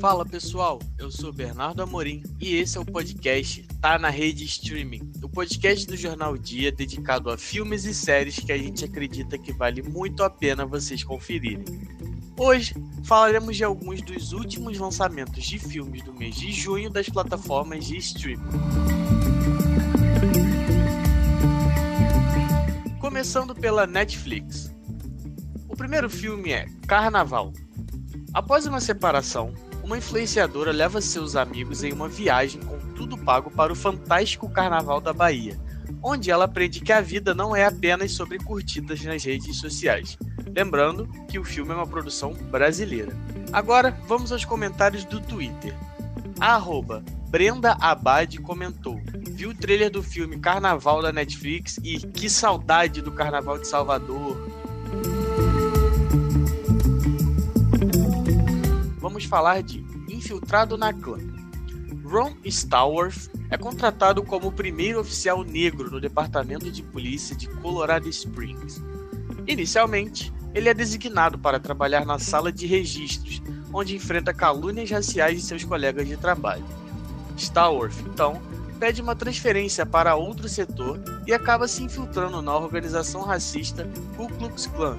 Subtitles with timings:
[0.00, 5.12] Fala pessoal, eu sou Bernardo Amorim e esse é o podcast Tá na Rede Streaming,
[5.22, 9.52] o podcast do Jornal Dia dedicado a filmes e séries que a gente acredita que
[9.52, 11.64] vale muito a pena vocês conferirem.
[12.36, 12.74] Hoje
[13.04, 17.96] falaremos de alguns dos últimos lançamentos de filmes do mês de junho das plataformas de
[17.96, 18.42] streaming.
[23.00, 24.71] Começando pela Netflix.
[25.72, 27.50] O primeiro filme é Carnaval.
[28.34, 33.72] Após uma separação, uma influenciadora leva seus amigos em uma viagem com tudo pago para
[33.72, 35.58] o fantástico Carnaval da Bahia,
[36.02, 40.18] onde ela aprende que a vida não é apenas sobre curtidas nas redes sociais.
[40.54, 43.16] Lembrando que o filme é uma produção brasileira.
[43.50, 45.74] Agora vamos aos comentários do Twitter.
[46.38, 52.28] A arroba Brenda Abad comentou: Viu o trailer do filme Carnaval da Netflix e que
[52.28, 54.61] saudade do Carnaval de Salvador.
[59.32, 61.16] Falar de Infiltrado na Clã.
[62.04, 68.10] Ron Stallworth é contratado como o primeiro oficial negro no Departamento de Polícia de Colorado
[68.10, 68.82] Springs.
[69.46, 75.46] Inicialmente, ele é designado para trabalhar na sala de registros, onde enfrenta calúnias raciais de
[75.46, 76.66] seus colegas de trabalho.
[77.38, 78.38] Stallworth, então,
[78.78, 84.66] pede uma transferência para outro setor e acaba se infiltrando na organização racista Ku Klux
[84.66, 84.98] Klan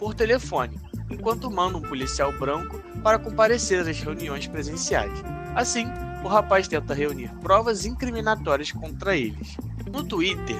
[0.00, 5.12] por telefone, enquanto manda um policial branco para comparecer às reuniões presenciais.
[5.54, 5.86] Assim,
[6.24, 9.56] o rapaz tenta reunir provas incriminatórias contra eles.
[9.90, 10.56] No Twitter,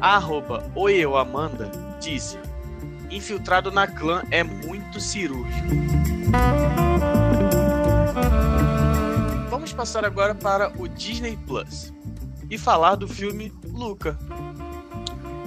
[0.00, 1.70] a arroba Oeuamanda
[2.00, 2.38] disse:
[3.10, 5.68] Infiltrado na clã é muito cirúrgico.
[9.50, 11.92] Vamos passar agora para o Disney Plus
[12.50, 14.18] e falar do filme Luca.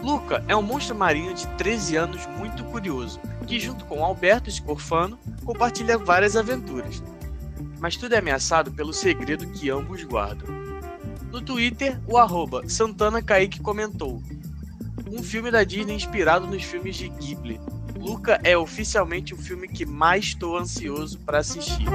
[0.03, 5.17] Luca é um monstro marinho de 13 anos muito curioso que, junto com Alberto Scorfano,
[5.43, 7.01] compartilha várias aventuras.
[7.79, 10.47] Mas tudo é ameaçado pelo segredo que ambos guardam.
[11.31, 14.21] No Twitter, o arroba Santana Kaique comentou:
[15.09, 17.59] Um filme da Disney inspirado nos filmes de Ghibli.
[17.97, 21.87] Luca é oficialmente o filme que mais estou ansioso para assistir.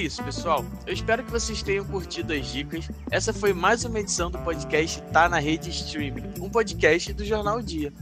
[0.00, 0.64] Isso, pessoal.
[0.86, 2.88] Eu espero que vocês tenham curtido as dicas.
[3.10, 7.60] Essa foi mais uma edição do podcast Tá na Rede Streaming, um podcast do Jornal
[7.60, 7.92] Dia.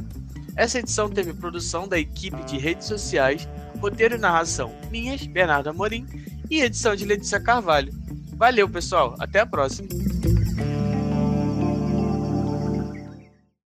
[0.54, 3.48] Essa edição teve produção da equipe de redes sociais,
[3.80, 6.06] roteiro e narração minhas, Bernardo Amorim,
[6.48, 7.92] e edição de Letícia Carvalho.
[8.36, 9.16] Valeu, pessoal.
[9.18, 9.88] Até a próxima.